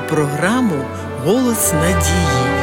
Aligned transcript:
програму 0.00 0.74
Голос 1.24 1.72
надії. 1.72 2.54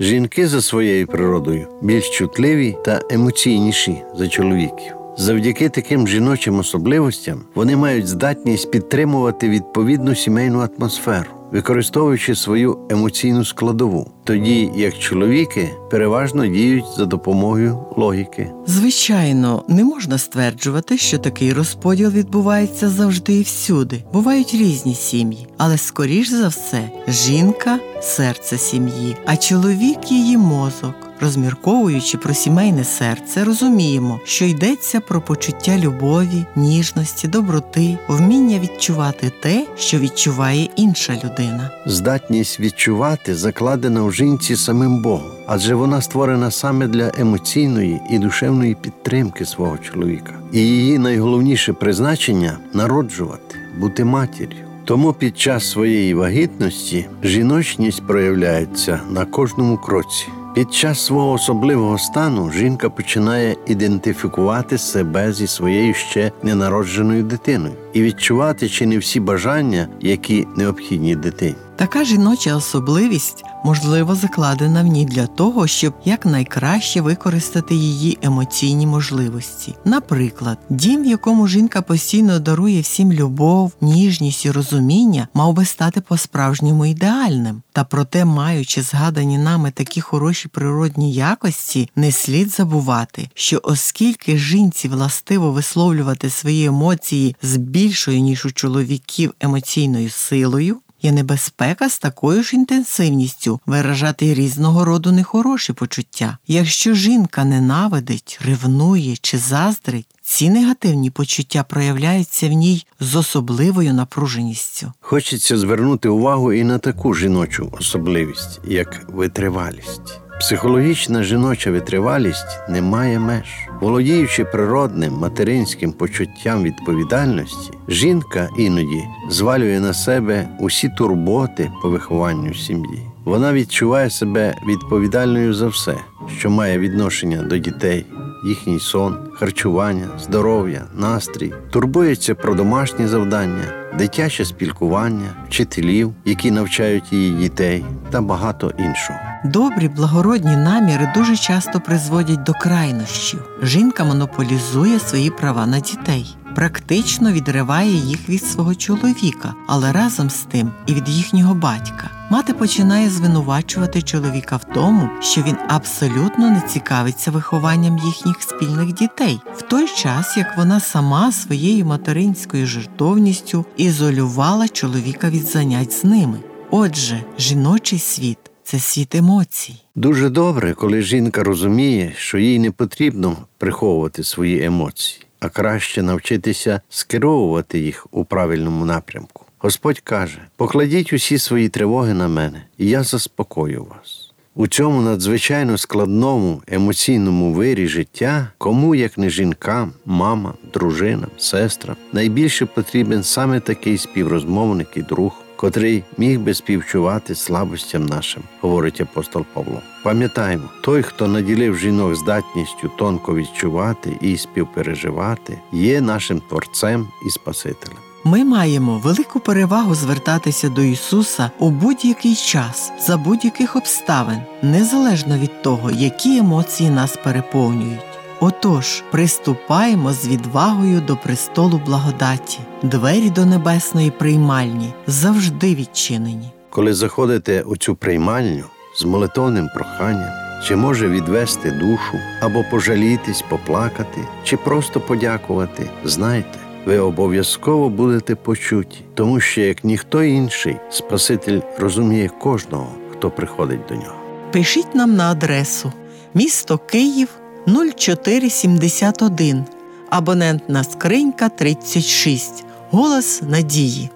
Жінки 0.00 0.48
за 0.48 0.62
своєю 0.62 1.06
природою 1.06 1.68
більш 1.82 2.10
чутливі 2.10 2.76
та 2.84 3.00
емоційніші 3.10 4.02
за 4.14 4.28
чоловіків. 4.28 4.92
Завдяки 5.16 5.68
таким 5.68 6.08
жіночим 6.08 6.58
особливостям 6.58 7.40
вони 7.54 7.76
мають 7.76 8.06
здатність 8.06 8.70
підтримувати 8.70 9.48
відповідну 9.48 10.14
сімейну 10.14 10.68
атмосферу 10.78 11.41
використовуючи 11.52 12.34
свою 12.34 12.78
емоційну 12.90 13.44
складову, 13.44 14.10
тоді 14.24 14.70
як 14.76 14.98
чоловіки 14.98 15.70
переважно 15.90 16.46
діють 16.46 16.84
за 16.96 17.06
допомогою 17.06 17.78
логіки. 17.96 18.50
Звичайно, 18.66 19.64
не 19.68 19.84
можна 19.84 20.18
стверджувати, 20.18 20.98
що 20.98 21.18
такий 21.18 21.52
розподіл 21.52 22.10
відбувається 22.10 22.88
завжди 22.88 23.34
і 23.34 23.42
всюди. 23.42 24.04
Бувають 24.12 24.54
різні 24.54 24.94
сім'ї, 24.94 25.46
але 25.58 25.78
скоріш 25.78 26.30
за 26.30 26.48
все 26.48 26.90
жінка 27.08 27.78
серце 28.02 28.58
сім'ї, 28.58 29.16
а 29.26 29.36
чоловік 29.36 30.12
її 30.12 30.36
мозок. 30.36 31.11
Розмірковуючи 31.22 32.18
про 32.18 32.34
сімейне 32.34 32.84
серце, 32.84 33.44
розуміємо, 33.44 34.20
що 34.24 34.44
йдеться 34.44 35.00
про 35.00 35.20
почуття 35.20 35.78
любові, 35.78 36.44
ніжності, 36.56 37.28
доброти, 37.28 37.98
вміння 38.08 38.58
відчувати 38.58 39.32
те, 39.42 39.66
що 39.76 39.98
відчуває 39.98 40.68
інша 40.76 41.12
людина. 41.24 41.70
Здатність 41.86 42.60
відчувати 42.60 43.34
закладена 43.34 44.02
в 44.02 44.12
жінці 44.12 44.56
самим 44.56 45.02
Богом, 45.02 45.30
адже 45.46 45.74
вона 45.74 46.00
створена 46.02 46.50
саме 46.50 46.86
для 46.86 47.12
емоційної 47.18 48.00
і 48.10 48.18
душевної 48.18 48.74
підтримки 48.74 49.46
свого 49.46 49.78
чоловіка. 49.78 50.32
І 50.52 50.58
її 50.58 50.98
найголовніше 50.98 51.72
призначення 51.72 52.58
народжувати, 52.72 53.56
бути 53.78 54.04
матір'ю. 54.04 54.64
Тому 54.84 55.12
під 55.12 55.38
час 55.38 55.70
своєї 55.70 56.14
вагітності 56.14 57.06
жіночність 57.22 58.06
проявляється 58.06 59.00
на 59.10 59.24
кожному 59.24 59.76
кроці. 59.78 60.26
Під 60.54 60.74
час 60.74 61.06
свого 61.06 61.32
особливого 61.32 61.98
стану 61.98 62.50
жінка 62.50 62.90
починає 62.90 63.56
ідентифікувати 63.66 64.78
себе 64.78 65.32
зі 65.32 65.46
своєю 65.46 65.94
ще 65.94 66.32
ненародженою 66.42 67.22
дитиною 67.22 67.74
і 67.92 68.02
відчувати 68.02 68.68
чи 68.68 68.86
не 68.86 68.98
всі 68.98 69.20
бажання, 69.20 69.88
які 70.00 70.46
необхідні 70.56 71.16
дитині. 71.16 71.54
Така 71.82 72.04
жіноча 72.04 72.56
особливість 72.56 73.44
можливо 73.64 74.14
закладена 74.14 74.82
в 74.82 74.86
ній 74.86 75.04
для 75.04 75.26
того, 75.26 75.66
щоб 75.66 75.94
якнайкраще 76.04 77.00
використати 77.00 77.74
її 77.74 78.18
емоційні 78.22 78.86
можливості. 78.86 79.74
Наприклад, 79.84 80.58
дім, 80.70 81.02
в 81.02 81.06
якому 81.06 81.48
жінка 81.48 81.82
постійно 81.82 82.38
дарує 82.38 82.80
всім 82.80 83.12
любов, 83.12 83.72
ніжність 83.80 84.44
і 84.44 84.50
розуміння, 84.50 85.28
мав 85.34 85.52
би 85.52 85.64
стати 85.64 86.00
по-справжньому 86.00 86.86
ідеальним. 86.86 87.62
Та 87.72 87.84
проте, 87.84 88.24
маючи 88.24 88.82
згадані 88.82 89.38
нами 89.38 89.70
такі 89.70 90.00
хороші 90.00 90.48
природні 90.48 91.12
якості, 91.12 91.90
не 91.96 92.12
слід 92.12 92.50
забувати, 92.50 93.28
що 93.34 93.60
оскільки 93.62 94.38
жінці 94.38 94.88
властиво 94.88 95.52
висловлювати 95.52 96.30
свої 96.30 96.64
емоції 96.64 97.36
з 97.42 97.56
більшою 97.56 98.20
ніж 98.20 98.46
у 98.46 98.50
чоловіків 98.50 99.34
емоційною 99.40 100.10
силою 100.10 100.81
є 101.02 101.12
небезпека 101.12 101.88
з 101.88 101.98
такою 101.98 102.42
ж 102.42 102.56
інтенсивністю 102.56 103.60
виражати 103.66 104.34
різного 104.34 104.84
роду 104.84 105.12
нехороші 105.12 105.72
почуття. 105.72 106.38
Якщо 106.46 106.94
жінка 106.94 107.44
ненавидить, 107.44 108.38
ревнує 108.44 109.16
чи 109.16 109.38
заздрить, 109.38 110.06
ці 110.22 110.50
негативні 110.50 111.10
почуття 111.10 111.62
проявляються 111.68 112.48
в 112.48 112.52
ній 112.52 112.86
з 113.00 113.16
особливою 113.16 113.94
напруженістю. 113.94 114.92
Хочеться 115.00 115.58
звернути 115.58 116.08
увагу 116.08 116.52
і 116.52 116.64
на 116.64 116.78
таку 116.78 117.14
жіночу 117.14 117.72
особливість, 117.80 118.60
як 118.64 119.04
витривалість. 119.08 120.20
Психологічна 120.42 121.22
жіноча 121.22 121.70
витривалість 121.70 122.60
не 122.68 122.82
має 122.82 123.18
меж. 123.18 123.68
Володіючи 123.80 124.44
природним 124.44 125.12
материнським 125.12 125.92
почуттям 125.92 126.62
відповідальності, 126.62 127.70
жінка 127.88 128.48
іноді 128.58 129.04
звалює 129.30 129.80
на 129.80 129.94
себе 129.94 130.48
усі 130.60 130.88
турботи 130.88 131.70
по 131.82 131.90
вихованню 131.90 132.54
сім'ї. 132.54 133.02
Вона 133.24 133.52
відчуває 133.52 134.10
себе 134.10 134.54
відповідальною 134.66 135.54
за 135.54 135.66
все, 135.66 135.94
що 136.38 136.50
має 136.50 136.78
відношення 136.78 137.42
до 137.42 137.58
дітей, 137.58 138.06
їхній 138.48 138.80
сон, 138.80 139.16
харчування, 139.34 140.08
здоров'я, 140.20 140.84
настрій, 140.94 141.52
турбується 141.70 142.34
про 142.34 142.54
домашні 142.54 143.06
завдання, 143.06 143.64
дитяче 143.98 144.44
спілкування, 144.44 145.46
вчителів, 145.48 146.14
які 146.24 146.50
навчають 146.50 147.12
її 147.12 147.30
дітей, 147.30 147.84
та 148.10 148.20
багато 148.20 148.72
іншого. 148.78 149.31
Добрі 149.44 149.88
благородні 149.88 150.56
наміри 150.56 151.12
дуже 151.14 151.36
часто 151.36 151.80
призводять 151.80 152.42
до 152.42 152.52
крайнощів. 152.52 153.44
Жінка 153.62 154.04
монополізує 154.04 154.98
свої 154.98 155.30
права 155.30 155.66
на 155.66 155.80
дітей, 155.80 156.36
практично 156.54 157.32
відриває 157.32 157.90
їх 157.90 158.28
від 158.28 158.44
свого 158.44 158.74
чоловіка, 158.74 159.54
але 159.66 159.92
разом 159.92 160.30
з 160.30 160.42
тим 160.42 160.70
і 160.86 160.94
від 160.94 161.08
їхнього 161.08 161.54
батька. 161.54 162.10
Мати 162.30 162.54
починає 162.54 163.10
звинувачувати 163.10 164.02
чоловіка 164.02 164.56
в 164.56 164.64
тому, 164.74 165.08
що 165.20 165.42
він 165.42 165.56
абсолютно 165.68 166.50
не 166.50 166.60
цікавиться 166.60 167.30
вихованням 167.30 167.98
їхніх 167.98 168.42
спільних 168.42 168.92
дітей, 168.92 169.40
в 169.56 169.62
той 169.62 169.88
час 169.88 170.36
як 170.36 170.56
вона 170.56 170.80
сама 170.80 171.32
своєю 171.32 171.86
материнською 171.86 172.66
жертовністю 172.66 173.64
ізолювала 173.76 174.68
чоловіка 174.68 175.30
від 175.30 175.46
занять 175.46 175.92
з 175.92 176.04
ними. 176.04 176.38
Отже, 176.70 177.24
жіночий 177.38 177.98
світ 177.98 178.51
це 178.64 178.78
світ 178.78 179.14
емоцій. 179.14 179.74
Дуже 179.94 180.28
добре, 180.28 180.74
коли 180.74 181.02
жінка 181.02 181.42
розуміє, 181.44 182.12
що 182.16 182.38
їй 182.38 182.58
не 182.58 182.70
потрібно 182.70 183.36
приховувати 183.58 184.24
свої 184.24 184.64
емоції, 184.64 185.26
а 185.40 185.48
краще 185.48 186.02
навчитися 186.02 186.80
скеровувати 186.88 187.78
їх 187.78 188.06
у 188.10 188.24
правильному 188.24 188.84
напрямку. 188.84 189.44
Господь 189.58 190.00
каже: 190.00 190.38
покладіть 190.56 191.12
усі 191.12 191.38
свої 191.38 191.68
тривоги 191.68 192.14
на 192.14 192.28
мене, 192.28 192.64
і 192.78 192.86
я 192.86 193.02
заспокою 193.02 193.84
вас. 193.84 194.32
У 194.54 194.66
цьому 194.66 195.02
надзвичайно 195.02 195.78
складному 195.78 196.62
емоційному 196.66 197.52
вирі 197.52 197.88
життя, 197.88 198.48
кому, 198.58 198.94
як 198.94 199.18
не 199.18 199.30
жінкам, 199.30 199.92
мамам, 200.06 200.54
дружинам, 200.74 201.30
сестрам, 201.38 201.96
найбільше 202.12 202.66
потрібен 202.66 203.22
саме 203.22 203.60
такий 203.60 203.98
співрозмовник 203.98 204.88
і 204.96 205.02
друг, 205.02 205.32
котрий 205.62 206.04
міг 206.18 206.40
би 206.40 206.54
співчувати 206.54 207.34
слабостям 207.34 208.06
нашим, 208.06 208.42
говорить 208.60 209.00
апостол 209.00 209.44
Павло. 209.54 209.80
Пам'ятаємо, 210.04 210.64
той, 210.80 211.02
хто 211.02 211.28
наділив 211.28 211.78
жінок 211.78 212.14
здатністю 212.14 212.90
тонко 212.98 213.34
відчувати 213.34 214.18
і 214.20 214.36
співпереживати, 214.36 215.58
є 215.72 216.00
нашим 216.00 216.40
творцем 216.40 217.08
і 217.26 217.30
Спасителем. 217.30 217.96
Ми 218.24 218.44
маємо 218.44 218.98
велику 218.98 219.40
перевагу 219.40 219.94
звертатися 219.94 220.68
до 220.68 220.82
Ісуса 220.82 221.50
у 221.58 221.70
будь-який 221.70 222.34
час, 222.34 222.92
за 223.06 223.16
будь-яких 223.16 223.76
обставин, 223.76 224.38
незалежно 224.62 225.38
від 225.38 225.62
того, 225.62 225.90
які 225.90 226.38
емоції 226.38 226.90
нас 226.90 227.16
переповнюють. 227.16 228.11
Отож, 228.44 229.02
приступаємо 229.10 230.12
з 230.12 230.28
відвагою 230.28 231.00
до 231.00 231.16
престолу 231.16 231.80
благодаті, 231.86 232.58
двері 232.82 233.30
до 233.30 233.46
небесної 233.46 234.10
приймальні 234.10 234.92
завжди 235.06 235.74
відчинені. 235.74 236.50
Коли 236.70 236.94
заходите 236.94 237.62
у 237.62 237.76
цю 237.76 237.94
приймальню 237.94 238.64
з 238.96 239.04
молитовним 239.04 239.68
проханням, 239.74 240.30
чи 240.64 240.76
може 240.76 241.08
відвести 241.08 241.70
душу, 241.70 242.18
або 242.40 242.64
пожалітись, 242.70 243.44
поплакати, 243.48 244.20
чи 244.44 244.56
просто 244.56 245.00
подякувати, 245.00 245.90
знайте 246.04 246.58
ви 246.86 246.98
обов'язково 246.98 247.88
будете 247.88 248.34
почуті, 248.34 248.98
тому 249.14 249.40
що 249.40 249.60
як 249.60 249.84
ніхто 249.84 250.22
інший, 250.22 250.76
Спаситель 250.90 251.60
розуміє 251.78 252.30
кожного, 252.40 252.92
хто 253.12 253.30
приходить 253.30 253.86
до 253.88 253.94
нього. 253.94 254.16
Пишіть 254.52 254.94
нам 254.94 255.14
на 255.16 255.30
адресу 255.30 255.92
місто 256.34 256.78
Київ 256.78 257.28
0471, 257.66 259.64
абонентна 260.10 260.84
скринька 260.84 261.48
36, 261.48 262.64
голос 262.90 263.42
надії. 263.42 264.10